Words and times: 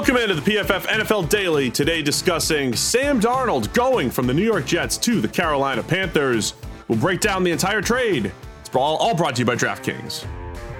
Welcome 0.00 0.16
into 0.16 0.34
the 0.34 0.52
PFF 0.52 0.86
NFL 0.86 1.28
Daily. 1.28 1.70
Today 1.70 2.00
discussing 2.00 2.74
Sam 2.74 3.20
Darnold 3.20 3.70
going 3.74 4.10
from 4.10 4.26
the 4.26 4.32
New 4.32 4.42
York 4.42 4.64
Jets 4.64 4.96
to 4.96 5.20
the 5.20 5.28
Carolina 5.28 5.82
Panthers. 5.82 6.54
We'll 6.88 6.98
break 6.98 7.20
down 7.20 7.44
the 7.44 7.50
entire 7.50 7.82
trade. 7.82 8.32
It's 8.60 8.74
all, 8.74 9.14
brought 9.14 9.34
to 9.34 9.40
you 9.40 9.44
by 9.44 9.56
DraftKings. 9.56 10.26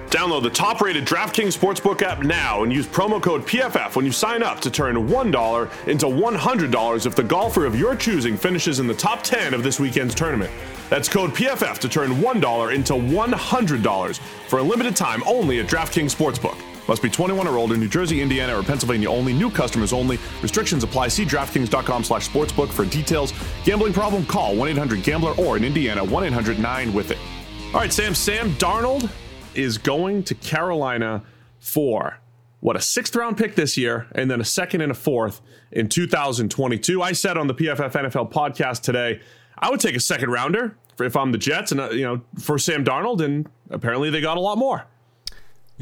Download 0.08 0.42
the 0.42 0.48
top 0.48 0.80
rated 0.80 1.04
DraftKings 1.04 1.54
Sportsbook 1.54 2.00
app 2.00 2.22
now 2.22 2.62
and 2.62 2.72
use 2.72 2.86
promo 2.86 3.22
code 3.22 3.42
PFF 3.42 3.94
when 3.94 4.06
you 4.06 4.10
sign 4.10 4.42
up 4.42 4.58
to 4.60 4.70
turn 4.70 4.96
$1 4.96 5.86
into 5.86 6.06
$100 6.06 7.06
if 7.06 7.14
the 7.14 7.22
golfer 7.22 7.66
of 7.66 7.78
your 7.78 7.94
choosing 7.94 8.38
finishes 8.38 8.80
in 8.80 8.86
the 8.86 8.94
top 8.94 9.22
10 9.22 9.52
of 9.52 9.62
this 9.62 9.78
weekend's 9.78 10.14
tournament. 10.14 10.50
That's 10.88 11.10
code 11.10 11.32
PFF 11.32 11.76
to 11.80 11.90
turn 11.90 12.12
$1 12.12 12.74
into 12.74 12.94
$100 12.94 14.18
for 14.48 14.60
a 14.60 14.62
limited 14.62 14.96
time 14.96 15.22
only 15.26 15.60
at 15.60 15.66
DraftKings 15.66 16.16
Sportsbook. 16.16 16.69
Must 16.90 17.02
be 17.02 17.08
21 17.08 17.46
or 17.46 17.56
older, 17.56 17.76
New 17.76 17.86
Jersey, 17.86 18.20
Indiana, 18.20 18.58
or 18.58 18.64
Pennsylvania 18.64 19.08
only. 19.08 19.32
New 19.32 19.48
customers 19.48 19.92
only. 19.92 20.18
Restrictions 20.42 20.82
apply. 20.82 21.06
See 21.06 21.24
DraftKings.com 21.24 22.02
slash 22.02 22.28
sportsbook 22.28 22.68
for 22.68 22.84
details. 22.84 23.32
Gambling 23.62 23.92
problem? 23.92 24.26
Call 24.26 24.56
1-800-GAMBLER 24.56 25.34
or 25.38 25.56
in 25.56 25.62
Indiana, 25.62 26.04
1-800-9-WITH-IT. 26.04 27.18
All 27.66 27.74
right, 27.74 27.92
Sam. 27.92 28.12
Sam 28.12 28.50
Darnold 28.54 29.08
is 29.54 29.78
going 29.78 30.24
to 30.24 30.34
Carolina 30.34 31.22
for 31.60 32.18
what 32.58 32.74
a 32.74 32.80
sixth 32.80 33.14
round 33.14 33.38
pick 33.38 33.54
this 33.54 33.76
year 33.76 34.08
and 34.16 34.28
then 34.28 34.40
a 34.40 34.44
second 34.44 34.80
and 34.80 34.90
a 34.90 34.94
fourth 34.96 35.42
in 35.70 35.88
2022. 35.88 37.00
I 37.00 37.12
said 37.12 37.36
on 37.36 37.46
the 37.46 37.54
PFF 37.54 37.92
NFL 37.92 38.32
podcast 38.32 38.82
today, 38.82 39.20
I 39.56 39.70
would 39.70 39.78
take 39.78 39.94
a 39.94 40.00
second 40.00 40.30
rounder 40.30 40.76
if 40.98 41.16
I'm 41.16 41.30
the 41.30 41.38
Jets 41.38 41.70
and 41.70 41.80
uh, 41.80 41.90
you 41.90 42.02
know 42.02 42.22
for 42.40 42.58
Sam 42.58 42.84
Darnold 42.84 43.20
and 43.20 43.48
apparently 43.70 44.10
they 44.10 44.20
got 44.20 44.36
a 44.36 44.40
lot 44.40 44.58
more. 44.58 44.86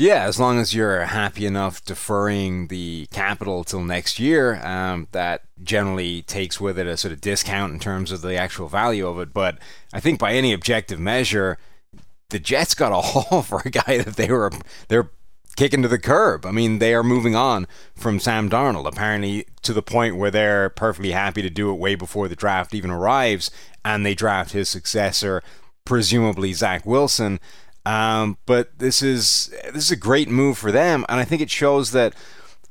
Yeah, 0.01 0.27
as 0.27 0.39
long 0.39 0.61
as 0.61 0.77
you're 0.77 1.07
happy 1.07 1.45
enough 1.45 1.85
deferring 1.85 2.69
the 2.69 3.09
capital 3.11 3.65
till 3.65 3.83
next 3.83 4.21
year, 4.21 4.65
um, 4.65 5.09
that 5.11 5.43
generally 5.61 6.23
takes 6.23 6.61
with 6.61 6.79
it 6.79 6.87
a 6.87 6.97
sort 6.97 7.11
of 7.11 7.21
discount 7.21 7.73
in 7.73 7.81
terms 7.81 8.13
of 8.13 8.23
the 8.23 8.37
actual 8.37 8.69
value 8.69 9.09
of 9.09 9.19
it. 9.19 9.35
But 9.35 9.59
I 9.93 9.99
think 9.99 10.21
by 10.21 10.35
any 10.35 10.53
objective 10.53 11.01
measure, 11.01 11.59
the 12.31 12.39
Jets 12.39 12.75
got 12.75 12.93
a 12.93 13.01
haul 13.01 13.43
for 13.43 13.61
a 13.65 13.71
guy 13.71 13.99
that 13.99 14.15
they 14.15 14.31
were 14.31 14.53
they're 14.87 15.11
kicking 15.57 15.83
to 15.83 15.89
the 15.89 15.99
curb. 15.99 16.47
I 16.47 16.53
mean, 16.53 16.79
they 16.79 16.95
are 16.95 17.03
moving 17.03 17.35
on 17.35 17.67
from 17.97 18.21
Sam 18.21 18.49
Darnold, 18.49 18.87
apparently 18.87 19.47
to 19.63 19.73
the 19.73 19.83
point 19.83 20.17
where 20.17 20.31
they're 20.31 20.71
perfectly 20.71 21.11
happy 21.11 21.43
to 21.43 21.51
do 21.51 21.73
it 21.73 21.81
way 21.81 21.97
before 21.97 22.29
the 22.29 22.37
draft 22.37 22.73
even 22.73 22.93
arrives, 22.93 23.51
and 23.85 24.07
they 24.07 24.15
draft 24.15 24.53
his 24.53 24.69
successor, 24.69 25.43
presumably 25.85 26.53
Zach 26.53 26.87
Wilson. 26.87 27.41
Um, 27.89 28.37
but 28.45 28.79
this 28.79 29.01
is 29.01 29.51
this 29.73 29.85
is 29.85 29.91
a 29.91 29.97
great 29.97 30.29
move 30.29 30.59
for 30.59 30.71
them, 30.71 31.07
and 31.09 31.19
I 31.19 31.25
think 31.25 31.41
it 31.41 31.51
shows 31.51 31.93
that 31.93 32.15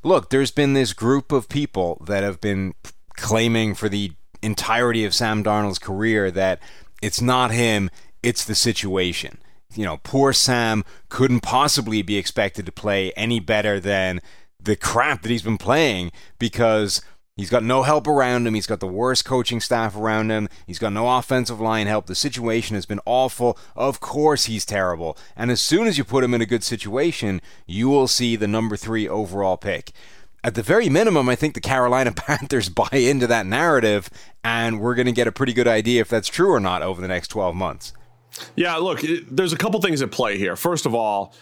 look, 0.03 0.29
there's 0.29 0.51
been 0.51 0.73
this 0.73 0.93
group 0.93 1.31
of 1.31 1.49
people 1.49 1.99
that 2.05 2.21
have 2.21 2.39
been 2.39 2.75
claiming 3.15 3.73
for 3.73 3.89
the 3.89 4.11
entirety 4.43 5.05
of 5.05 5.15
Sam 5.15 5.43
Darnold's 5.43 5.79
career 5.79 6.29
that 6.29 6.59
it's 7.01 7.19
not 7.19 7.49
him, 7.49 7.89
it's 8.21 8.45
the 8.45 8.53
situation. 8.53 9.39
You 9.73 9.85
know, 9.85 9.97
poor 10.03 10.33
Sam 10.33 10.85
couldn't 11.09 11.39
possibly 11.39 12.03
be 12.03 12.17
expected 12.17 12.67
to 12.67 12.71
play 12.71 13.11
any 13.13 13.39
better 13.39 13.79
than 13.79 14.21
the 14.59 14.75
crap 14.75 15.23
that 15.23 15.31
he's 15.31 15.41
been 15.41 15.57
playing 15.57 16.11
because 16.37 17.01
He's 17.37 17.51
got 17.51 17.63
no 17.63 17.83
help 17.83 18.07
around 18.07 18.47
him. 18.47 18.55
He's 18.55 18.65
got 18.65 18.79
the 18.79 18.87
worst 18.87 19.23
coaching 19.23 19.61
staff 19.61 19.95
around 19.95 20.31
him. 20.31 20.49
He's 20.65 20.79
got 20.79 20.91
no 20.91 21.17
offensive 21.17 21.61
line 21.61 21.85
help. 21.85 22.07
The 22.07 22.15
situation 22.15 22.73
has 22.73 22.87
been 22.87 22.99
awful. 23.05 23.57
Of 23.75 23.99
course, 23.99 24.45
he's 24.45 24.65
terrible. 24.65 25.15
And 25.35 25.51
as 25.51 25.61
soon 25.61 25.85
as 25.85 25.99
you 25.99 26.03
put 26.03 26.23
him 26.23 26.33
in 26.33 26.41
a 26.41 26.47
good 26.47 26.63
situation, 26.63 27.39
you 27.67 27.89
will 27.89 28.07
see 28.07 28.35
the 28.35 28.47
number 28.47 28.75
three 28.75 29.07
overall 29.07 29.55
pick. 29.55 29.91
At 30.43 30.55
the 30.55 30.63
very 30.63 30.89
minimum, 30.89 31.29
I 31.29 31.35
think 31.35 31.53
the 31.53 31.61
Carolina 31.61 32.11
Panthers 32.15 32.69
buy 32.69 32.89
into 32.91 33.27
that 33.27 33.45
narrative, 33.45 34.09
and 34.43 34.79
we're 34.79 34.95
going 34.95 35.05
to 35.05 35.11
get 35.11 35.27
a 35.27 35.31
pretty 35.31 35.53
good 35.53 35.67
idea 35.67 36.01
if 36.01 36.09
that's 36.09 36.29
true 36.29 36.51
or 36.51 36.59
not 36.59 36.81
over 36.81 37.01
the 37.01 37.07
next 37.07 37.27
12 37.27 37.55
months. 37.55 37.93
Yeah, 38.55 38.75
look, 38.77 39.01
there's 39.29 39.53
a 39.53 39.57
couple 39.57 39.79
things 39.81 40.01
at 40.01 40.11
play 40.11 40.37
here. 40.37 40.55
First 40.55 40.85
of 40.85 40.95
all, 40.95 41.33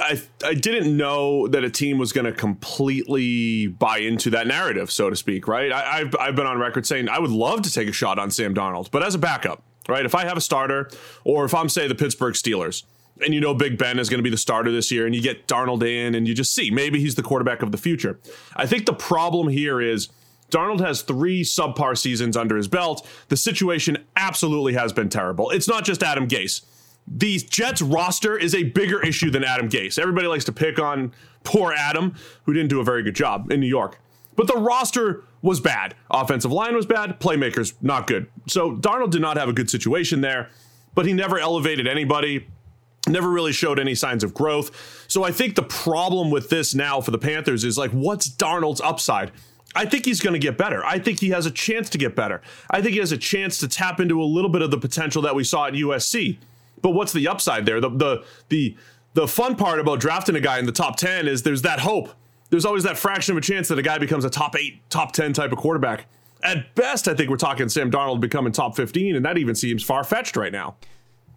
I 0.00 0.20
I 0.44 0.54
didn't 0.54 0.96
know 0.96 1.48
that 1.48 1.64
a 1.64 1.70
team 1.70 1.98
was 1.98 2.12
going 2.12 2.26
to 2.26 2.32
completely 2.32 3.66
buy 3.66 3.98
into 3.98 4.30
that 4.30 4.46
narrative, 4.46 4.90
so 4.90 5.10
to 5.10 5.16
speak. 5.16 5.48
Right? 5.48 5.72
I, 5.72 5.98
have 5.98 6.16
I've 6.18 6.36
been 6.36 6.46
on 6.46 6.58
record 6.58 6.86
saying 6.86 7.08
I 7.08 7.18
would 7.18 7.30
love 7.30 7.62
to 7.62 7.72
take 7.72 7.88
a 7.88 7.92
shot 7.92 8.18
on 8.18 8.30
Sam 8.30 8.54
Darnold, 8.54 8.90
but 8.90 9.02
as 9.02 9.14
a 9.14 9.18
backup. 9.18 9.62
Right? 9.88 10.04
If 10.04 10.14
I 10.14 10.24
have 10.24 10.36
a 10.36 10.40
starter, 10.40 10.90
or 11.24 11.44
if 11.44 11.54
I'm 11.54 11.68
say 11.68 11.88
the 11.88 11.94
Pittsburgh 11.94 12.34
Steelers, 12.34 12.84
and 13.24 13.34
you 13.34 13.40
know 13.40 13.54
Big 13.54 13.76
Ben 13.76 13.98
is 13.98 14.08
going 14.08 14.18
to 14.18 14.22
be 14.22 14.30
the 14.30 14.36
starter 14.36 14.70
this 14.70 14.90
year, 14.90 15.06
and 15.06 15.14
you 15.14 15.22
get 15.22 15.48
Darnold 15.48 15.82
in, 15.82 16.14
and 16.14 16.28
you 16.28 16.34
just 16.34 16.54
see 16.54 16.70
maybe 16.70 17.00
he's 17.00 17.16
the 17.16 17.22
quarterback 17.22 17.62
of 17.62 17.72
the 17.72 17.78
future. 17.78 18.20
I 18.54 18.66
think 18.66 18.86
the 18.86 18.94
problem 18.94 19.48
here 19.48 19.80
is. 19.80 20.08
Darnold 20.50 20.80
has 20.80 21.02
three 21.02 21.44
subpar 21.44 21.96
seasons 21.96 22.36
under 22.36 22.56
his 22.56 22.66
belt. 22.66 23.06
The 23.28 23.36
situation 23.36 23.98
absolutely 24.16 24.72
has 24.72 24.92
been 24.92 25.08
terrible. 25.08 25.50
It's 25.50 25.68
not 25.68 25.84
just 25.84 26.02
Adam 26.02 26.26
Gase 26.26 26.62
the 27.10 27.38
Jets 27.38 27.82
roster 27.82 28.38
is 28.38 28.54
a 28.54 28.62
bigger 28.62 29.02
issue 29.02 29.30
than 29.30 29.42
Adam 29.42 29.68
Gase. 29.68 29.98
Everybody 29.98 30.28
likes 30.28 30.44
to 30.44 30.52
pick 30.52 30.78
on 30.78 31.12
poor 31.42 31.72
Adam, 31.72 32.14
who 32.44 32.52
didn't 32.52 32.68
do 32.70 32.80
a 32.80 32.84
very 32.84 33.02
good 33.02 33.16
job 33.16 33.50
in 33.50 33.60
New 33.60 33.66
York. 33.66 34.00
But 34.36 34.46
the 34.46 34.56
roster 34.56 35.24
was 35.42 35.60
bad. 35.60 35.94
Offensive 36.10 36.52
line 36.52 36.74
was 36.74 36.86
bad. 36.86 37.18
Playmakers, 37.18 37.74
not 37.82 38.06
good. 38.06 38.28
So 38.46 38.76
Darnold 38.76 39.10
did 39.10 39.22
not 39.22 39.36
have 39.36 39.48
a 39.48 39.52
good 39.52 39.68
situation 39.68 40.20
there, 40.20 40.50
but 40.94 41.04
he 41.04 41.12
never 41.12 41.38
elevated 41.38 41.88
anybody, 41.88 42.46
never 43.08 43.28
really 43.28 43.52
showed 43.52 43.78
any 43.78 43.94
signs 43.94 44.22
of 44.22 44.32
growth. 44.32 45.04
So 45.08 45.24
I 45.24 45.32
think 45.32 45.56
the 45.56 45.62
problem 45.62 46.30
with 46.30 46.48
this 46.48 46.74
now 46.74 47.00
for 47.00 47.10
the 47.10 47.18
Panthers 47.18 47.64
is 47.64 47.76
like, 47.76 47.90
what's 47.90 48.28
Darnold's 48.30 48.80
upside? 48.80 49.32
I 49.74 49.84
think 49.84 50.04
he's 50.04 50.20
going 50.20 50.32
to 50.32 50.40
get 50.40 50.58
better. 50.58 50.84
I 50.84 50.98
think 50.98 51.20
he 51.20 51.30
has 51.30 51.46
a 51.46 51.50
chance 51.50 51.88
to 51.90 51.98
get 51.98 52.16
better. 52.16 52.42
I 52.70 52.82
think 52.82 52.94
he 52.94 52.98
has 53.00 53.12
a 53.12 53.18
chance 53.18 53.58
to 53.58 53.68
tap 53.68 54.00
into 54.00 54.22
a 54.22 54.24
little 54.24 54.50
bit 54.50 54.62
of 54.62 54.70
the 54.70 54.78
potential 54.78 55.22
that 55.22 55.34
we 55.34 55.44
saw 55.44 55.66
at 55.66 55.74
USC. 55.74 56.38
But 56.82 56.90
what's 56.90 57.12
the 57.12 57.28
upside 57.28 57.66
there? 57.66 57.80
The 57.80 57.90
the 57.90 58.24
the 58.48 58.76
the 59.14 59.26
fun 59.26 59.56
part 59.56 59.80
about 59.80 60.00
drafting 60.00 60.36
a 60.36 60.40
guy 60.40 60.58
in 60.58 60.66
the 60.66 60.72
top 60.72 60.96
10 60.96 61.26
is 61.26 61.42
there's 61.42 61.62
that 61.62 61.80
hope. 61.80 62.10
There's 62.50 62.64
always 62.64 62.84
that 62.84 62.96
fraction 62.96 63.32
of 63.32 63.38
a 63.38 63.40
chance 63.40 63.68
that 63.68 63.78
a 63.78 63.82
guy 63.82 63.98
becomes 63.98 64.24
a 64.24 64.30
top 64.30 64.56
8, 64.56 64.88
top 64.90 65.12
10 65.12 65.32
type 65.32 65.52
of 65.52 65.58
quarterback. 65.58 66.06
At 66.42 66.74
best, 66.74 67.06
I 67.06 67.14
think 67.14 67.28
we're 67.28 67.36
talking 67.36 67.68
Sam 67.68 67.90
Darnold 67.90 68.20
becoming 68.20 68.52
top 68.52 68.76
15 68.76 69.16
and 69.16 69.24
that 69.24 69.36
even 69.38 69.54
seems 69.54 69.82
far-fetched 69.82 70.36
right 70.36 70.52
now. 70.52 70.76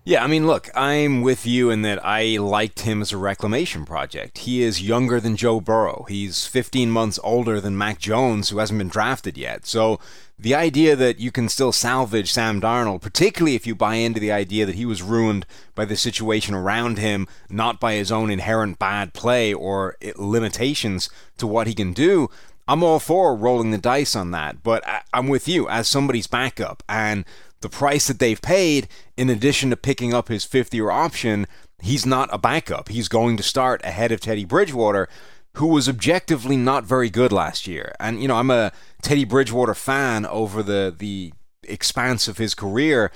Yeah, 0.05 0.21
I 0.21 0.27
mean, 0.27 0.45
look, 0.45 0.69
I'm 0.75 1.21
with 1.21 1.45
you 1.45 1.69
in 1.69 1.81
that 1.83 2.05
I 2.05 2.35
liked 2.37 2.81
him 2.81 3.01
as 3.01 3.13
a 3.13 3.17
reclamation 3.17 3.85
project. 3.85 4.39
He 4.39 4.61
is 4.61 4.81
younger 4.81 5.21
than 5.21 5.37
Joe 5.37 5.61
Burrow. 5.61 6.05
He's 6.09 6.45
15 6.45 6.91
months 6.91 7.19
older 7.23 7.61
than 7.61 7.77
Mac 7.77 7.99
Jones, 7.99 8.49
who 8.49 8.57
hasn't 8.57 8.79
been 8.79 8.89
drafted 8.89 9.37
yet. 9.37 9.65
So 9.65 10.01
the 10.37 10.55
idea 10.55 10.97
that 10.97 11.19
you 11.19 11.31
can 11.31 11.47
still 11.47 11.71
salvage 11.71 12.33
Sam 12.33 12.59
Darnold, 12.59 13.01
particularly 13.01 13.55
if 13.55 13.65
you 13.65 13.75
buy 13.75 13.95
into 13.95 14.19
the 14.19 14.31
idea 14.31 14.65
that 14.65 14.75
he 14.75 14.85
was 14.85 15.01
ruined 15.01 15.45
by 15.73 15.85
the 15.85 15.95
situation 15.95 16.53
around 16.53 16.97
him, 16.97 17.25
not 17.49 17.79
by 17.79 17.93
his 17.93 18.11
own 18.11 18.29
inherent 18.29 18.79
bad 18.79 19.13
play 19.13 19.53
or 19.53 19.95
limitations 20.17 21.09
to 21.37 21.47
what 21.47 21.65
he 21.65 21.73
can 21.73 21.93
do, 21.93 22.29
I'm 22.67 22.83
all 22.83 22.99
for 22.99 23.35
rolling 23.35 23.71
the 23.71 23.77
dice 23.77 24.17
on 24.17 24.31
that. 24.31 24.63
But 24.63 24.85
uh, 24.85 24.99
I'm 25.13 25.29
with 25.29 25.47
you 25.47 25.69
as 25.69 25.87
somebody's 25.87 26.27
backup. 26.27 26.83
And 26.89 27.23
the 27.63 27.69
price 27.69 28.07
that 28.07 28.19
they've 28.19 28.41
paid, 28.41 28.87
in 29.17 29.29
addition 29.29 29.71
to 29.71 29.75
picking 29.75 30.13
up 30.13 30.27
his 30.27 30.45
fifth 30.45 30.73
year 30.73 30.91
option, 30.91 31.47
he's 31.81 32.05
not 32.05 32.29
a 32.31 32.37
backup. 32.37 32.89
He's 32.89 33.07
going 33.07 33.37
to 33.37 33.43
start 33.43 33.83
ahead 33.83 34.11
of 34.11 34.19
Teddy 34.19 34.45
Bridgewater, 34.45 35.09
who 35.55 35.67
was 35.67 35.89
objectively 35.89 36.57
not 36.57 36.83
very 36.83 37.09
good 37.09 37.31
last 37.31 37.67
year. 37.67 37.95
And, 37.99 38.21
you 38.21 38.27
know, 38.27 38.35
I'm 38.35 38.51
a 38.51 38.71
Teddy 39.01 39.25
Bridgewater 39.25 39.73
fan 39.73 40.25
over 40.27 40.61
the, 40.61 40.93
the 40.95 41.33
expanse 41.63 42.27
of 42.27 42.37
his 42.37 42.53
career, 42.53 43.11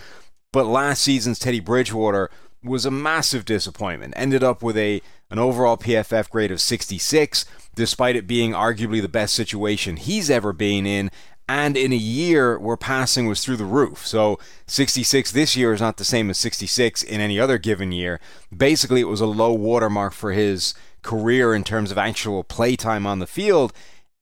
but 0.52 0.66
last 0.66 1.04
season's 1.04 1.38
Teddy 1.38 1.60
Bridgewater 1.60 2.32
was 2.64 2.86
a 2.86 2.92
massive 2.92 3.46
disappointment. 3.46 4.14
Ended 4.18 4.44
up 4.44 4.64
with 4.64 4.78
a 4.78 5.02
an 5.30 5.40
overall 5.40 5.76
PFF 5.76 6.30
grade 6.30 6.52
of 6.52 6.62
66, 6.62 7.46
despite 7.76 8.16
it 8.16 8.28
being 8.28 8.54
arguably 8.54 9.02
the 9.02 9.10
best 9.10 9.34
situation 9.34 9.98
he's 9.98 10.30
ever 10.30 10.54
been 10.54 10.86
in 10.86 11.12
and 11.50 11.78
in 11.78 11.94
a 11.94 11.98
year 11.98 12.60
where 12.60 12.78
passing 12.78 13.28
was 13.28 13.44
through 13.44 13.58
the 13.58 13.66
roof. 13.66 14.06
So 14.06 14.38
66 14.68 15.32
this 15.32 15.56
year 15.56 15.74
is 15.74 15.82
not 15.82 15.98
the 15.98 16.04
same 16.04 16.30
as 16.30 16.38
66 16.38 17.04
in 17.04 17.22
any 17.22 17.40
other 17.40 17.58
given 17.58 17.92
year. 17.92 18.20
Basically, 18.56 19.02
it 19.02 19.08
was 19.08 19.22
a 19.22 19.26
low 19.26 19.54
watermark 19.54 20.14
for 20.14 20.34
his 20.34 20.74
career 21.02 21.54
in 21.54 21.64
terms 21.64 21.92
of 21.92 21.98
actual 21.98 22.44
play 22.44 22.76
time 22.76 23.08
on 23.08 23.20
the 23.20 23.28
field. 23.28 23.72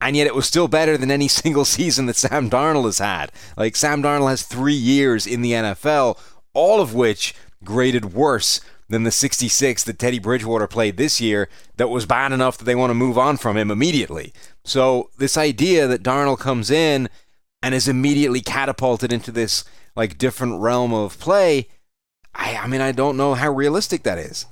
And 0.00 0.14
yet 0.14 0.26
it 0.26 0.34
was 0.34 0.46
still 0.46 0.68
better 0.68 0.96
than 0.96 1.10
any 1.10 1.28
single 1.42 1.64
season 1.64 2.06
that 2.06 2.16
Sam 2.16 2.48
Darnold 2.48 2.84
has 2.84 2.98
had. 2.98 3.32
Like 3.56 3.74
Sam 3.74 4.02
Darnold 4.02 4.30
has 4.30 4.42
three 4.42 4.74
years 4.74 5.26
in 5.26 5.42
the 5.42 5.52
NFL, 5.52 6.18
all 6.54 6.80
of 6.80 6.94
which 6.94 7.34
graded 7.64 8.12
worse 8.14 8.60
than 8.88 9.02
the 9.02 9.10
66 9.10 9.84
that 9.84 9.98
Teddy 9.98 10.18
Bridgewater 10.18 10.66
played 10.66 10.96
this 10.96 11.20
year 11.20 11.48
that 11.76 11.88
was 11.88 12.06
bad 12.06 12.32
enough 12.32 12.58
that 12.58 12.64
they 12.64 12.74
want 12.74 12.90
to 12.90 12.94
move 12.94 13.18
on 13.18 13.36
from 13.36 13.56
him 13.56 13.70
immediately. 13.70 14.32
So 14.64 15.10
this 15.18 15.36
idea 15.36 15.86
that 15.86 16.02
Darnold 16.02 16.38
comes 16.38 16.70
in 16.70 17.08
and 17.62 17.74
is 17.74 17.88
immediately 17.88 18.40
catapulted 18.40 19.12
into 19.12 19.32
this 19.32 19.64
like 19.96 20.18
different 20.18 20.60
realm 20.60 20.92
of 20.92 21.18
play, 21.18 21.68
I, 22.34 22.56
I 22.56 22.66
mean 22.66 22.80
I 22.80 22.92
don't 22.92 23.16
know 23.16 23.34
how 23.34 23.50
realistic 23.50 24.02
that 24.04 24.18
is. 24.18 24.46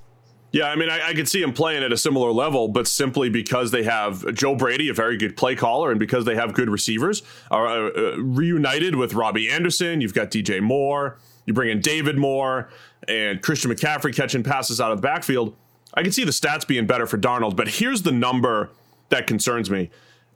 Yeah, 0.54 0.66
I 0.66 0.76
mean, 0.76 0.88
I, 0.88 1.08
I, 1.08 1.14
could 1.14 1.28
see 1.28 1.42
him 1.42 1.52
playing 1.52 1.82
at 1.82 1.92
a 1.92 1.96
similar 1.96 2.30
level, 2.30 2.68
but 2.68 2.86
simply 2.86 3.28
because 3.28 3.72
they 3.72 3.82
have 3.82 4.32
Joe 4.34 4.54
Brady, 4.54 4.88
a 4.88 4.94
very 4.94 5.16
good 5.16 5.36
play 5.36 5.56
caller, 5.56 5.90
and 5.90 5.98
because 5.98 6.26
they 6.26 6.36
have 6.36 6.54
good 6.54 6.70
receivers, 6.70 7.24
are 7.50 7.66
uh, 7.66 7.90
uh, 7.90 8.16
reunited 8.18 8.94
with 8.94 9.14
Robbie 9.14 9.50
Anderson. 9.50 10.00
You've 10.00 10.14
got 10.14 10.30
DJ 10.30 10.60
Moore. 10.60 11.18
You 11.46 11.54
bring 11.54 11.70
in 11.70 11.80
David 11.80 12.16
Moore 12.16 12.70
and 13.08 13.42
Christian 13.42 13.70
McCaffrey 13.70 14.14
catching 14.14 14.42
passes 14.42 14.80
out 14.80 14.92
of 14.92 14.98
the 14.98 15.02
backfield. 15.02 15.54
I 15.94 16.02
can 16.02 16.12
see 16.12 16.24
the 16.24 16.30
stats 16.30 16.66
being 16.66 16.86
better 16.86 17.06
for 17.06 17.18
Darnold, 17.18 17.56
but 17.56 17.68
here's 17.68 18.02
the 18.02 18.12
number 18.12 18.70
that 19.10 19.26
concerns 19.26 19.70
me. 19.70 19.90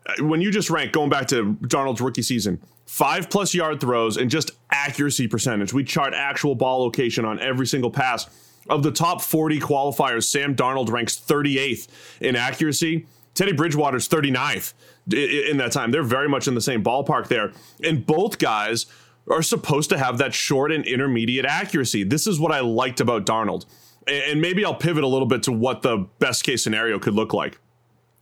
Uh, 0.06 0.25
when 0.25 0.40
you 0.40 0.50
just 0.50 0.70
rank, 0.70 0.93
going 0.93 1.10
back 1.10 1.26
to 1.28 1.55
Darnold's 1.62 2.00
rookie 2.00 2.22
season, 2.22 2.60
five 2.87 3.28
plus 3.28 3.55
yard 3.55 3.81
throws 3.81 4.16
and 4.16 4.31
just 4.31 4.52
accuracy 4.70 5.26
percentage. 5.26 5.72
We 5.72 5.84
chart 5.84 6.14
actual 6.14 6.55
ball 6.55 6.81
location 6.81 7.25
on 7.25 7.40
every 7.40 7.66
single 7.66 7.90
pass 7.90 8.26
of 8.69 8.82
the 8.82 8.90
top 8.90 9.20
40 9.22 9.61
qualifiers, 9.61 10.25
Sam 10.25 10.54
Darnold 10.54 10.90
ranks 10.90 11.19
38th 11.19 11.88
in 12.20 12.37
accuracy. 12.37 13.06
Teddy 13.34 13.52
Bridgewater's 13.52 14.08
39th 14.08 14.75
in 15.12 15.58
that 15.58 15.72
time. 15.72 15.90
They're 15.90 16.02
very 16.02 16.28
much 16.28 16.49
in 16.49 16.54
the 16.54 16.61
same 16.61 16.82
ballpark 16.82 17.28
there. 17.28 17.52
And 17.84 18.04
both 18.04 18.38
guys 18.38 18.87
are 19.30 19.42
supposed 19.42 19.90
to 19.90 19.98
have 19.98 20.19
that 20.19 20.34
short 20.34 20.72
and 20.72 20.84
intermediate 20.86 21.44
accuracy. 21.44 22.04
This 22.04 22.26
is 22.26 22.40
what 22.40 22.52
I 22.52 22.60
liked 22.60 23.00
about 23.00 23.26
Darnold. 23.26 23.66
And 24.06 24.40
maybe 24.40 24.64
I'll 24.64 24.75
pivot 24.75 25.04
a 25.04 25.08
little 25.08 25.26
bit 25.26 25.42
to 25.44 25.52
what 25.52 25.82
the 25.82 26.06
best 26.19 26.44
case 26.44 26.64
scenario 26.64 26.98
could 26.98 27.14
look 27.14 27.34
like. 27.34 27.58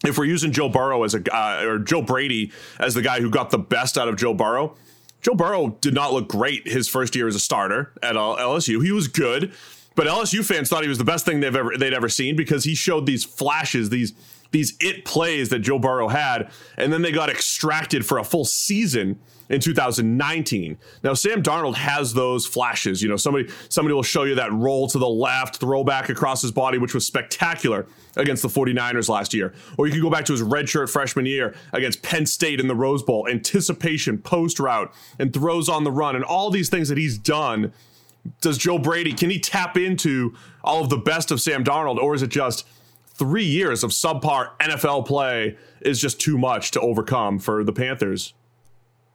If 0.04 0.18
we're 0.18 0.24
using 0.24 0.52
Joe 0.52 0.68
Burrow 0.68 1.04
as 1.04 1.14
a 1.14 1.22
uh, 1.34 1.64
or 1.64 1.78
Joe 1.78 2.02
Brady 2.02 2.52
as 2.78 2.94
the 2.94 3.02
guy 3.02 3.20
who 3.20 3.30
got 3.30 3.50
the 3.50 3.58
best 3.58 3.96
out 3.96 4.08
of 4.08 4.16
Joe 4.16 4.34
Burrow, 4.34 4.76
Joe 5.22 5.34
Burrow 5.34 5.78
did 5.80 5.94
not 5.94 6.12
look 6.12 6.28
great 6.28 6.68
his 6.68 6.88
first 6.88 7.16
year 7.16 7.26
as 7.26 7.34
a 7.34 7.40
starter 7.40 7.92
at 8.02 8.14
LSU. 8.14 8.84
He 8.84 8.92
was 8.92 9.08
good, 9.08 9.52
but 9.94 10.06
LSU 10.06 10.44
fans 10.44 10.68
thought 10.68 10.82
he 10.82 10.88
was 10.88 10.98
the 10.98 11.04
best 11.04 11.24
thing 11.24 11.40
they've 11.40 11.56
ever 11.56 11.72
they'd 11.78 11.94
ever 11.94 12.08
seen 12.08 12.36
because 12.36 12.64
he 12.64 12.74
showed 12.74 13.06
these 13.06 13.24
flashes, 13.24 13.88
these 13.88 14.12
these 14.56 14.74
it 14.80 15.04
plays 15.04 15.50
that 15.50 15.58
Joe 15.58 15.78
Burrow 15.78 16.08
had, 16.08 16.50
and 16.78 16.90
then 16.90 17.02
they 17.02 17.12
got 17.12 17.28
extracted 17.28 18.06
for 18.06 18.18
a 18.18 18.24
full 18.24 18.46
season 18.46 19.18
in 19.50 19.60
2019. 19.60 20.78
Now 21.04 21.12
Sam 21.12 21.42
Darnold 21.42 21.74
has 21.74 22.14
those 22.14 22.46
flashes. 22.46 23.02
You 23.02 23.10
know, 23.10 23.16
somebody 23.16 23.50
somebody 23.68 23.94
will 23.94 24.02
show 24.02 24.22
you 24.24 24.34
that 24.36 24.50
roll 24.52 24.88
to 24.88 24.98
the 24.98 25.08
left, 25.08 25.58
throw 25.58 25.84
back 25.84 26.08
across 26.08 26.40
his 26.40 26.52
body, 26.52 26.78
which 26.78 26.94
was 26.94 27.06
spectacular 27.06 27.86
against 28.16 28.42
the 28.42 28.48
49ers 28.48 29.10
last 29.10 29.34
year. 29.34 29.52
Or 29.76 29.86
you 29.86 29.92
can 29.92 30.00
go 30.00 30.08
back 30.08 30.24
to 30.24 30.32
his 30.32 30.42
redshirt 30.42 30.88
freshman 30.88 31.26
year 31.26 31.54
against 31.74 32.02
Penn 32.02 32.24
State 32.24 32.58
in 32.58 32.66
the 32.66 32.74
Rose 32.74 33.02
Bowl, 33.02 33.28
anticipation, 33.28 34.16
post 34.16 34.58
route, 34.58 34.90
and 35.18 35.34
throws 35.34 35.68
on 35.68 35.84
the 35.84 35.92
run, 35.92 36.16
and 36.16 36.24
all 36.24 36.50
these 36.50 36.70
things 36.70 36.88
that 36.88 36.96
he's 36.96 37.18
done 37.18 37.74
does 38.40 38.58
Joe 38.58 38.78
Brady 38.78 39.12
can 39.12 39.30
he 39.30 39.38
tap 39.38 39.76
into 39.76 40.34
all 40.64 40.82
of 40.82 40.88
the 40.88 40.96
best 40.96 41.30
of 41.30 41.42
Sam 41.42 41.62
Darnold, 41.62 41.98
or 41.98 42.14
is 42.14 42.22
it 42.22 42.30
just 42.30 42.66
three 43.18 43.44
years 43.44 43.82
of 43.82 43.90
subpar 43.90 44.50
NFL 44.60 45.06
play 45.06 45.56
is 45.80 46.00
just 46.00 46.20
too 46.20 46.38
much 46.38 46.70
to 46.72 46.80
overcome 46.80 47.38
for 47.38 47.64
the 47.64 47.72
Panthers? 47.72 48.34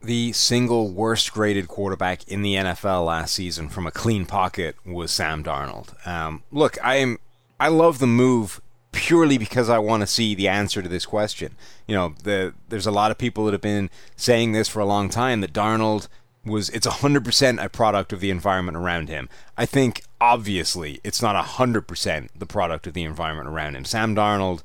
The 0.01 0.31
single 0.31 0.89
worst 0.92 1.31
graded 1.31 1.68
quarterback 1.68 2.27
in 2.27 2.42
the 2.42 2.56
NFL 2.56 3.06
last 3.06 3.36
season 3.36 3.69
from 3.69 3.86
a 3.86 3.92
clean 3.92 4.25
pocket 4.25 4.75
was 4.83 5.12
Sam 5.12 5.44
Darnold. 5.44 6.07
Um, 6.07 6.44
look, 6.51 6.83
I 6.83 6.95
am 6.95 7.19
I 7.59 7.68
love 7.68 8.00
the 8.00 8.07
move 8.07 8.59
purely 8.92 9.38
because 9.38 9.69
I 9.69 9.77
want 9.77 10.01
to 10.01 10.07
see 10.07 10.33
the 10.36 10.48
answer 10.48 10.81
to 10.81 10.89
this 10.89 11.06
question. 11.06 11.56
You 11.88 11.95
know, 11.95 12.15
the, 12.24 12.53
there's 12.69 12.88
a 12.88 12.92
lot 12.92 13.12
of 13.12 13.18
people 13.18 13.45
that 13.45 13.51
have 13.51 13.62
been 13.62 13.89
saying 14.15 14.51
this 14.51 14.68
for 14.68 14.80
a 14.80 14.86
long 14.86 15.09
time 15.09 15.42
that 15.42 15.53
Darnold 15.53 16.07
was 16.45 16.69
it's 16.69 16.88
100% 16.88 17.63
a 17.63 17.69
product 17.69 18.13
of 18.13 18.19
the 18.19 18.31
environment 18.31 18.77
around 18.77 19.09
him. 19.09 19.29
I 19.57 19.65
think 19.65 20.03
obviously 20.19 20.99
it's 21.03 21.21
not 21.21 21.43
100% 21.43 22.29
the 22.35 22.45
product 22.45 22.88
of 22.88 22.93
the 22.93 23.03
environment 23.03 23.47
around 23.47 23.75
him. 23.75 23.85
Sam 23.85 24.15
Darnold 24.15 24.63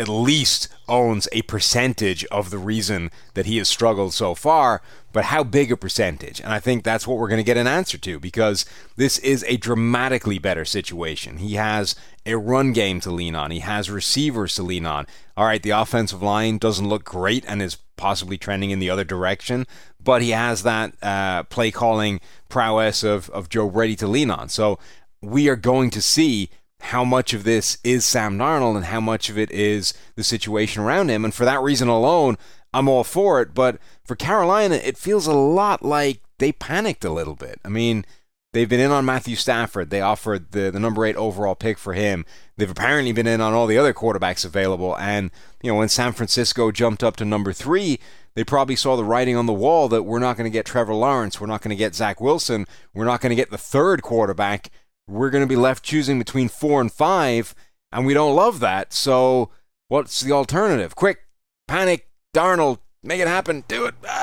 at 0.00 0.08
least 0.08 0.68
owns 0.88 1.28
a 1.30 1.42
percentage 1.42 2.24
of 2.26 2.48
the 2.48 2.58
reason 2.58 3.10
that 3.34 3.44
he 3.44 3.58
has 3.58 3.68
struggled 3.68 4.14
so 4.14 4.34
far, 4.34 4.80
but 5.12 5.26
how 5.26 5.44
big 5.44 5.70
a 5.70 5.76
percentage? 5.76 6.40
And 6.40 6.54
I 6.54 6.58
think 6.58 6.84
that's 6.84 7.06
what 7.06 7.18
we're 7.18 7.28
going 7.28 7.36
to 7.36 7.44
get 7.44 7.58
an 7.58 7.66
answer 7.66 7.98
to 7.98 8.18
because 8.18 8.64
this 8.96 9.18
is 9.18 9.44
a 9.46 9.58
dramatically 9.58 10.38
better 10.38 10.64
situation. 10.64 11.36
He 11.36 11.54
has 11.56 11.94
a 12.26 12.36
run 12.36 12.72
game 12.72 13.00
to 13.00 13.10
lean 13.10 13.34
on, 13.34 13.50
he 13.50 13.60
has 13.60 13.90
receivers 13.90 14.54
to 14.54 14.62
lean 14.62 14.86
on. 14.86 15.06
All 15.36 15.46
right, 15.46 15.62
the 15.62 15.70
offensive 15.70 16.22
line 16.22 16.58
doesn't 16.58 16.88
look 16.88 17.04
great 17.04 17.44
and 17.46 17.62
is 17.62 17.78
possibly 17.96 18.38
trending 18.38 18.70
in 18.70 18.78
the 18.78 18.90
other 18.90 19.04
direction, 19.04 19.66
but 20.02 20.22
he 20.22 20.30
has 20.30 20.62
that 20.62 20.94
uh, 21.02 21.42
play 21.44 21.70
calling 21.70 22.20
prowess 22.48 23.02
of, 23.02 23.30
of 23.30 23.48
Joe 23.48 23.68
Brady 23.68 23.96
to 23.96 24.06
lean 24.06 24.30
on. 24.30 24.48
So 24.48 24.78
we 25.22 25.48
are 25.48 25.56
going 25.56 25.90
to 25.90 26.02
see 26.02 26.50
how 26.80 27.04
much 27.04 27.34
of 27.34 27.44
this 27.44 27.78
is 27.84 28.04
Sam 28.04 28.38
Darnold 28.38 28.76
and 28.76 28.86
how 28.86 29.00
much 29.00 29.28
of 29.28 29.36
it 29.38 29.50
is 29.50 29.92
the 30.16 30.24
situation 30.24 30.82
around 30.82 31.10
him. 31.10 31.24
And 31.24 31.34
for 31.34 31.44
that 31.44 31.60
reason 31.60 31.88
alone, 31.88 32.38
I'm 32.72 32.88
all 32.88 33.04
for 33.04 33.42
it. 33.42 33.54
But 33.54 33.78
for 34.02 34.16
Carolina, 34.16 34.76
it 34.76 34.96
feels 34.96 35.26
a 35.26 35.34
lot 35.34 35.84
like 35.84 36.22
they 36.38 36.52
panicked 36.52 37.04
a 37.04 37.12
little 37.12 37.36
bit. 37.36 37.60
I 37.64 37.68
mean, 37.68 38.06
they've 38.52 38.68
been 38.68 38.80
in 38.80 38.90
on 38.90 39.04
Matthew 39.04 39.36
Stafford. 39.36 39.90
They 39.90 40.00
offered 40.00 40.52
the, 40.52 40.70
the 40.70 40.80
number 40.80 41.04
eight 41.04 41.16
overall 41.16 41.54
pick 41.54 41.78
for 41.78 41.92
him. 41.94 42.24
They've 42.56 42.70
apparently 42.70 43.12
been 43.12 43.26
in 43.26 43.40
on 43.40 43.52
all 43.52 43.66
the 43.66 43.78
other 43.78 43.94
quarterbacks 43.94 44.44
available. 44.44 44.96
And, 44.98 45.30
you 45.62 45.70
know, 45.70 45.78
when 45.78 45.88
San 45.88 46.12
Francisco 46.12 46.70
jumped 46.70 47.02
up 47.02 47.16
to 47.16 47.24
number 47.24 47.52
three, 47.52 47.98
they 48.34 48.44
probably 48.44 48.76
saw 48.76 48.96
the 48.96 49.04
writing 49.04 49.36
on 49.36 49.46
the 49.46 49.52
wall 49.52 49.88
that 49.88 50.04
we're 50.04 50.18
not 50.18 50.36
going 50.36 50.50
to 50.50 50.56
get 50.56 50.66
Trevor 50.66 50.94
Lawrence. 50.94 51.40
We're 51.40 51.46
not 51.46 51.62
going 51.62 51.70
to 51.70 51.76
get 51.76 51.94
Zach 51.94 52.20
Wilson. 52.20 52.66
We're 52.94 53.04
not 53.04 53.20
going 53.20 53.30
to 53.30 53.36
get 53.36 53.50
the 53.50 53.58
third 53.58 54.02
quarterback 54.02 54.70
we're 55.10 55.30
going 55.30 55.42
to 55.42 55.48
be 55.48 55.56
left 55.56 55.84
choosing 55.84 56.18
between 56.18 56.48
four 56.48 56.80
and 56.80 56.90
five, 56.90 57.54
and 57.92 58.06
we 58.06 58.14
don't 58.14 58.36
love 58.36 58.60
that. 58.60 58.92
So, 58.92 59.50
what's 59.88 60.20
the 60.20 60.32
alternative? 60.32 60.94
Quick, 60.94 61.26
panic, 61.66 62.08
Darnold, 62.34 62.78
make 63.02 63.20
it 63.20 63.28
happen, 63.28 63.64
do 63.66 63.86
it. 63.86 63.94
Ah. 64.06 64.19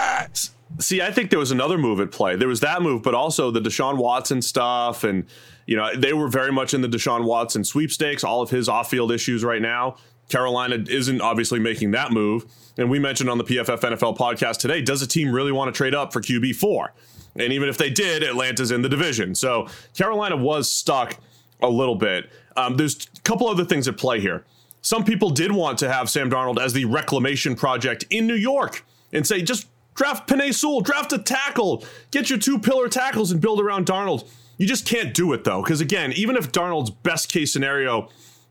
See, 0.79 1.01
I 1.01 1.11
think 1.11 1.29
there 1.29 1.39
was 1.39 1.51
another 1.51 1.77
move 1.77 1.99
at 1.99 2.11
play. 2.11 2.35
There 2.35 2.47
was 2.47 2.59
that 2.59 2.81
move, 2.81 3.03
but 3.03 3.13
also 3.13 3.51
the 3.51 3.61
Deshaun 3.61 3.97
Watson 3.97 4.41
stuff, 4.41 5.03
and 5.03 5.25
you 5.65 5.75
know 5.75 5.95
they 5.95 6.13
were 6.13 6.27
very 6.27 6.51
much 6.51 6.73
in 6.73 6.81
the 6.81 6.87
Deshaun 6.87 7.23
Watson 7.23 7.63
sweepstakes. 7.63 8.23
All 8.23 8.41
of 8.41 8.49
his 8.49 8.67
off-field 8.69 9.11
issues 9.11 9.43
right 9.43 9.61
now. 9.61 9.95
Carolina 10.29 10.83
isn't 10.89 11.21
obviously 11.21 11.59
making 11.59 11.91
that 11.91 12.11
move, 12.11 12.45
and 12.77 12.89
we 12.89 12.99
mentioned 12.99 13.29
on 13.29 13.37
the 13.37 13.45
PFF 13.45 13.79
NFL 13.79 14.17
podcast 14.17 14.57
today. 14.57 14.81
Does 14.81 15.01
a 15.01 15.07
team 15.07 15.31
really 15.31 15.53
want 15.53 15.73
to 15.73 15.77
trade 15.77 15.95
up 15.95 16.11
for 16.11 16.21
QB 16.21 16.55
four? 16.55 16.93
And 17.35 17.53
even 17.53 17.69
if 17.69 17.77
they 17.77 17.89
did, 17.89 18.23
Atlanta's 18.23 18.71
in 18.71 18.81
the 18.81 18.89
division. 18.89 19.35
So 19.35 19.67
Carolina 19.95 20.35
was 20.35 20.71
stuck 20.71 21.17
a 21.61 21.69
little 21.69 21.95
bit. 21.95 22.29
Um, 22.55 22.77
there's 22.77 23.07
a 23.15 23.21
couple 23.21 23.47
other 23.47 23.63
things 23.63 23.87
at 23.87 23.97
play 23.97 24.19
here. 24.19 24.43
Some 24.81 25.03
people 25.03 25.29
did 25.29 25.51
want 25.51 25.77
to 25.79 25.91
have 25.91 26.09
Sam 26.09 26.29
Darnold 26.29 26.59
as 26.59 26.73
the 26.73 26.85
reclamation 26.85 27.55
project 27.55 28.05
in 28.09 28.25
New 28.25 28.35
York 28.35 28.85
and 29.13 29.25
say, 29.25 29.41
just 29.41 29.67
draft 29.97 30.29
Penei 30.29 30.53
Sewell, 30.53 30.79
draft 30.79 31.11
a 31.11 31.17
tackle, 31.17 31.83
get 32.11 32.29
your 32.29 32.39
two 32.39 32.59
pillar 32.59 32.87
tackles 32.87 33.31
and 33.31 33.41
build 33.41 33.59
around 33.59 33.87
Darnold. 33.87 34.29
You 34.57 34.65
just 34.65 34.85
can't 34.85 35.13
do 35.13 35.33
it 35.33 35.43
though, 35.43 35.61
because 35.61 35.81
again, 35.81 36.13
even 36.13 36.37
if 36.37 36.51
Darnold's 36.51 36.91
best 36.91 37.29
case 37.29 37.51
scenario 37.51 38.07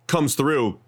comes 0.09 0.35
through, 0.35 0.79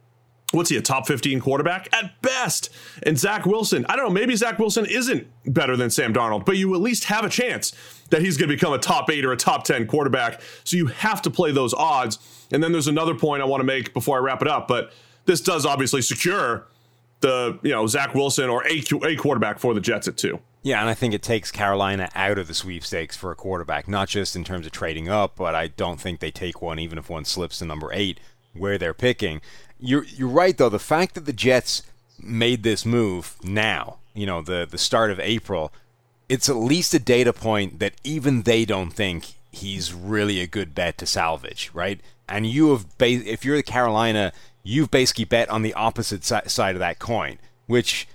what's 0.50 0.68
he 0.68 0.76
a 0.76 0.82
top 0.82 1.06
15 1.06 1.40
quarterback? 1.40 1.88
At 1.92 2.20
best. 2.22 2.70
And 3.04 3.18
zach 3.18 3.46
wilson 3.46 3.86
i 3.88 3.96
don't 3.96 4.06
know 4.06 4.12
maybe 4.12 4.34
zach 4.34 4.58
wilson 4.58 4.84
isn't 4.86 5.26
better 5.46 5.76
than 5.76 5.90
sam 5.90 6.12
darnold 6.12 6.44
but 6.44 6.56
you 6.56 6.74
at 6.74 6.80
least 6.80 7.04
have 7.04 7.24
a 7.24 7.28
chance 7.28 7.72
that 8.10 8.22
he's 8.22 8.36
going 8.36 8.48
to 8.48 8.54
become 8.54 8.72
a 8.72 8.78
top 8.78 9.10
8 9.10 9.24
or 9.24 9.32
a 9.32 9.36
top 9.36 9.64
10 9.64 9.86
quarterback. 9.86 10.40
So 10.64 10.76
you 10.76 10.86
have 10.86 11.20
to 11.22 11.30
play 11.30 11.52
those 11.52 11.74
odds. 11.74 12.18
And 12.50 12.62
then 12.62 12.72
there's 12.72 12.88
another 12.88 13.14
point 13.14 13.42
i 13.42 13.44
want 13.44 13.60
to 13.60 13.64
make 13.64 13.94
before 13.94 14.16
i 14.16 14.20
wrap 14.20 14.42
it 14.42 14.48
up 14.48 14.66
but 14.66 14.92
this 15.26 15.40
does 15.40 15.66
obviously 15.66 16.02
secure 16.02 16.66
the 17.20 17.58
you 17.62 17.70
know 17.70 17.86
zach 17.86 18.14
wilson 18.14 18.48
or 18.48 18.66
a, 18.66 18.82
a 19.04 19.16
quarterback 19.16 19.58
for 19.58 19.74
the 19.74 19.80
jets 19.80 20.08
at 20.08 20.16
two 20.16 20.38
yeah, 20.62 20.80
and 20.80 20.88
I 20.88 20.94
think 20.94 21.14
it 21.14 21.22
takes 21.22 21.50
Carolina 21.50 22.08
out 22.14 22.38
of 22.38 22.48
the 22.48 22.54
sweepstakes 22.54 23.16
for 23.16 23.30
a 23.30 23.36
quarterback, 23.36 23.88
not 23.88 24.08
just 24.08 24.36
in 24.36 24.44
terms 24.44 24.66
of 24.66 24.72
trading 24.72 25.08
up, 25.08 25.36
but 25.36 25.54
I 25.54 25.68
don't 25.68 26.00
think 26.00 26.20
they 26.20 26.30
take 26.30 26.60
one 26.60 26.78
even 26.78 26.98
if 26.98 27.08
one 27.08 27.24
slips 27.24 27.58
to 27.58 27.64
number 27.64 27.90
eight 27.92 28.18
where 28.52 28.78
they're 28.78 28.94
picking. 28.94 29.40
You're 29.78 30.04
you're 30.04 30.28
right 30.28 30.56
though. 30.56 30.68
The 30.68 30.78
fact 30.78 31.14
that 31.14 31.26
the 31.26 31.32
Jets 31.32 31.82
made 32.20 32.62
this 32.64 32.84
move 32.84 33.36
now, 33.42 33.98
you 34.14 34.26
know, 34.26 34.42
the 34.42 34.66
the 34.68 34.78
start 34.78 35.10
of 35.10 35.20
April, 35.20 35.72
it's 36.28 36.48
at 36.48 36.56
least 36.56 36.92
a 36.94 36.98
data 36.98 37.32
point 37.32 37.78
that 37.78 37.94
even 38.04 38.42
they 38.42 38.64
don't 38.64 38.90
think 38.90 39.34
he's 39.50 39.92
really 39.94 40.40
a 40.40 40.46
good 40.46 40.74
bet 40.74 40.98
to 40.98 41.06
salvage, 41.06 41.70
right? 41.72 42.00
And 42.28 42.46
you 42.46 42.70
have, 42.70 42.86
if 43.00 43.44
you're 43.44 43.56
the 43.56 43.62
Carolina, 43.62 44.32
you've 44.62 44.90
basically 44.90 45.24
bet 45.24 45.48
on 45.48 45.62
the 45.62 45.74
opposite 45.74 46.24
si- 46.24 46.46
side 46.46 46.74
of 46.74 46.80
that 46.80 46.98
coin, 46.98 47.38
which, 47.66 48.06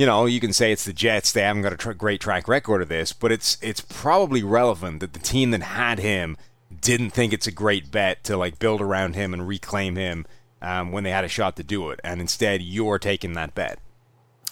you 0.00 0.06
know, 0.06 0.24
you 0.24 0.40
can 0.40 0.54
say 0.54 0.72
it's 0.72 0.86
the 0.86 0.94
Jets. 0.94 1.30
They 1.30 1.42
haven't 1.42 1.60
got 1.60 1.84
a 1.84 1.92
great 1.92 2.22
track 2.22 2.48
record 2.48 2.80
of 2.80 2.88
this, 2.88 3.12
but 3.12 3.30
it's 3.30 3.58
it's 3.60 3.82
probably 3.82 4.42
relevant 4.42 5.00
that 5.00 5.12
the 5.12 5.18
team 5.18 5.50
that 5.50 5.60
had 5.60 5.98
him 5.98 6.38
didn't 6.80 7.10
think 7.10 7.34
it's 7.34 7.46
a 7.46 7.52
great 7.52 7.90
bet 7.90 8.24
to 8.24 8.38
like 8.38 8.58
build 8.58 8.80
around 8.80 9.14
him 9.14 9.34
and 9.34 9.46
reclaim 9.46 9.96
him 9.96 10.24
um, 10.62 10.90
when 10.90 11.04
they 11.04 11.10
had 11.10 11.22
a 11.22 11.28
shot 11.28 11.54
to 11.56 11.62
do 11.62 11.90
it, 11.90 12.00
and 12.02 12.18
instead 12.18 12.62
you're 12.62 12.98
taking 12.98 13.34
that 13.34 13.54
bet. 13.54 13.78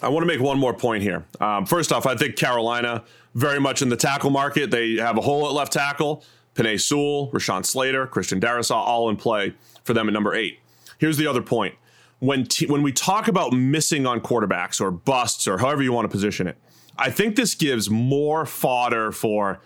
I 0.03 0.09
want 0.09 0.21
to 0.21 0.27
make 0.27 0.39
one 0.39 0.59
more 0.59 0.75
point 0.75 1.01
here. 1.01 1.25
Um, 1.41 1.65
first 1.65 1.91
off, 1.91 2.05
I 2.05 2.15
think 2.15 2.35
Carolina 2.35 3.03
very 3.33 3.59
much 3.59 3.81
in 3.81 3.89
the 3.89 3.97
tackle 3.97 4.29
market. 4.29 4.69
They 4.69 4.97
have 4.97 5.17
a 5.17 5.21
hole 5.21 5.47
at 5.47 5.53
left 5.53 5.73
tackle. 5.73 6.23
Penei 6.53 6.79
Sewell, 6.79 7.31
Rashawn 7.31 7.65
Slater, 7.65 8.05
Christian 8.05 8.39
Darrisaw, 8.39 8.75
all 8.75 9.09
in 9.09 9.15
play 9.15 9.55
for 9.83 9.95
them 9.95 10.07
at 10.07 10.13
number 10.13 10.35
eight. 10.35 10.59
Here's 10.99 11.17
the 11.17 11.25
other 11.25 11.41
point. 11.41 11.73
When 12.19 12.45
t- 12.45 12.65
when 12.65 12.81
we 12.81 12.91
talk 12.91 13.27
about 13.27 13.53
missing 13.53 14.05
on 14.05 14.19
quarterbacks 14.19 14.81
or 14.81 14.91
busts 14.91 15.47
or 15.47 15.57
however 15.57 15.81
you 15.81 15.93
want 15.93 16.05
to 16.05 16.09
position 16.09 16.47
it, 16.47 16.57
I 16.97 17.09
think 17.11 17.37
this 17.37 17.55
gives 17.55 17.89
more 17.89 18.45
fodder 18.45 19.11
for 19.11 19.61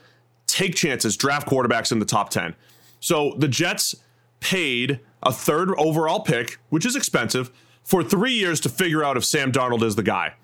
take 0.45 0.75
chances, 0.75 1.17
draft 1.17 1.47
quarterbacks 1.47 1.91
in 1.91 1.97
the 1.97 2.05
top 2.05 2.29
10. 2.29 2.55
So 2.99 3.33
the 3.37 3.47
Jets 3.47 3.95
paid 4.39 4.99
a 5.23 5.31
third 5.31 5.71
overall 5.77 6.19
pick, 6.19 6.59
which 6.69 6.85
is 6.85 6.95
expensive, 6.95 7.49
for 7.83 8.03
three 8.03 8.33
years 8.33 8.59
to 8.61 8.69
figure 8.69 9.03
out 9.03 9.17
if 9.17 9.25
Sam 9.25 9.51
Darnold 9.51 9.81
is 9.81 9.95
the 9.95 10.03
guy. 10.03 10.35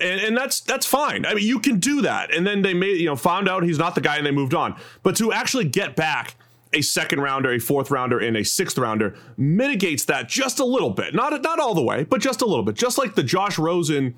And, 0.00 0.20
and 0.20 0.36
that's 0.36 0.60
that's 0.60 0.86
fine. 0.86 1.24
I 1.24 1.34
mean, 1.34 1.46
you 1.46 1.60
can 1.60 1.78
do 1.78 2.02
that. 2.02 2.34
And 2.34 2.46
then 2.46 2.62
they 2.62 2.74
made 2.74 2.98
you 2.98 3.06
know 3.06 3.16
found 3.16 3.48
out 3.48 3.62
he's 3.62 3.78
not 3.78 3.94
the 3.94 4.00
guy, 4.00 4.16
and 4.16 4.26
they 4.26 4.32
moved 4.32 4.54
on. 4.54 4.76
But 5.02 5.16
to 5.16 5.32
actually 5.32 5.64
get 5.64 5.96
back 5.96 6.34
a 6.74 6.82
second 6.82 7.20
rounder, 7.20 7.52
a 7.52 7.58
fourth 7.58 7.90
rounder, 7.90 8.18
and 8.18 8.36
a 8.36 8.44
sixth 8.44 8.76
rounder 8.76 9.14
mitigates 9.36 10.04
that 10.06 10.28
just 10.28 10.58
a 10.58 10.64
little 10.64 10.90
bit. 10.90 11.14
Not 11.14 11.40
not 11.42 11.58
all 11.58 11.74
the 11.74 11.82
way, 11.82 12.04
but 12.04 12.20
just 12.20 12.42
a 12.42 12.46
little 12.46 12.64
bit. 12.64 12.74
Just 12.74 12.98
like 12.98 13.14
the 13.14 13.22
Josh 13.22 13.58
Rosen, 13.58 14.14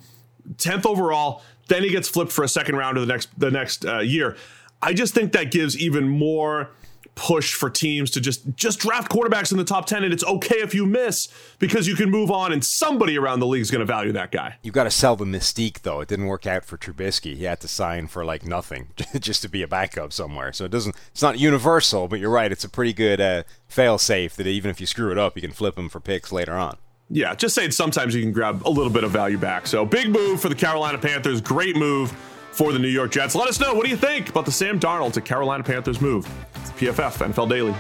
tenth 0.58 0.86
overall, 0.86 1.42
then 1.68 1.82
he 1.82 1.90
gets 1.90 2.08
flipped 2.08 2.32
for 2.32 2.44
a 2.44 2.48
second 2.48 2.76
rounder 2.76 3.00
the 3.00 3.06
next 3.06 3.38
the 3.38 3.50
next 3.50 3.84
uh, 3.84 3.98
year. 3.98 4.36
I 4.83 4.92
just 4.92 5.14
think 5.14 5.33
that 5.33 5.50
gives 5.50 5.78
even 5.78 6.09
more 6.09 6.71
push 7.16 7.54
for 7.54 7.71
teams 7.71 8.11
to 8.11 8.21
just 8.21 8.54
just 8.56 8.78
draft 8.78 9.11
quarterbacks 9.11 9.50
in 9.50 9.56
the 9.56 9.64
top 9.64 9.87
10 9.87 10.04
and 10.04 10.12
it's 10.12 10.23
okay 10.25 10.56
if 10.56 10.75
you 10.75 10.85
miss 10.85 11.28
because 11.59 11.88
you 11.88 11.97
can 11.97 12.11
move 12.11 12.30
on 12.30 12.52
and 12.52 12.62
somebody 12.62 13.16
around 13.16 13.40
the 13.40 13.47
league 13.47 13.62
is 13.62 13.71
going 13.71 13.80
to 13.80 13.87
value 13.87 14.12
that 14.12 14.30
guy. 14.30 14.56
You've 14.62 14.75
got 14.75 14.85
to 14.85 14.90
sell 14.90 15.16
the 15.16 15.25
mystique 15.25 15.80
though. 15.80 16.00
It 16.00 16.09
didn't 16.09 16.26
work 16.26 16.47
out 16.47 16.64
for 16.66 16.76
Trubisky. 16.76 17.35
He 17.35 17.45
had 17.45 17.59
to 17.61 17.68
sign 17.68 18.06
for 18.06 18.23
like 18.25 18.45
nothing 18.45 18.88
just 19.18 19.40
to 19.42 19.49
be 19.49 19.62
a 19.62 19.66
backup 19.66 20.12
somewhere. 20.12 20.52
So 20.52 20.66
it 20.66 20.71
doesn't 20.71 20.95
it's 21.11 21.23
not 21.23 21.38
universal, 21.38 22.06
but 22.06 22.21
you're 22.21 22.30
right, 22.30 22.52
it's 22.52 22.64
a 22.64 22.68
pretty 22.68 22.92
good 22.92 23.21
uh, 23.21 23.45
fail 23.66 23.97
safe 23.97 24.37
that 24.37 24.47
even 24.47 24.71
if 24.71 24.78
you 24.78 24.87
screw 24.87 25.11
it 25.11 25.18
up, 25.18 25.37
you 25.37 25.42
can 25.42 25.52
flip 25.52 25.78
him 25.78 25.88
for 25.88 26.00
picks 26.00 26.30
later 26.30 26.54
on. 26.54 26.76
Yeah, 27.09 27.35
just 27.35 27.54
saying 27.54 27.71
sometimes 27.71 28.14
you 28.14 28.21
can 28.21 28.33
grab 28.33 28.62
a 28.66 28.71
little 28.71 28.92
bit 28.92 29.04
of 29.04 29.12
value 29.12 29.38
back. 29.38 29.66
So 29.66 29.87
big 29.87 30.11
move 30.11 30.40
for 30.40 30.50
the 30.50 30.54
Carolina 30.54 30.99
Panthers, 30.99 31.40
great 31.40 31.76
move 31.76 32.14
for 32.56 32.72
the 32.72 32.78
New 32.78 32.88
York 32.88 33.10
Jets. 33.12 33.34
Let 33.34 33.48
us 33.48 33.60
know 33.60 33.75
what 33.75 33.84
do 33.84 33.90
you 33.90 33.98
think 33.98 34.30
about 34.30 34.46
the 34.46 34.52
Sam 34.52 34.80
Darnold 34.80 35.12
to 35.12 35.20
Carolina 35.20 35.62
Panthers 35.62 36.00
move. 36.00 36.25
PFF 36.78 37.18
NFL 37.28 37.50
Daily. 37.50 37.75